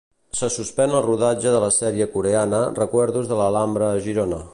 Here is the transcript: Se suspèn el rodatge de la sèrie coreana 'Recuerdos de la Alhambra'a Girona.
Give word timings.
Se 0.37 0.47
suspèn 0.53 0.95
el 0.99 1.03
rodatge 1.07 1.51
de 1.55 1.59
la 1.65 1.69
sèrie 1.75 2.07
coreana 2.15 2.61
'Recuerdos 2.79 3.29
de 3.33 3.39
la 3.43 3.51
Alhambra'a 3.53 4.01
Girona. 4.07 4.41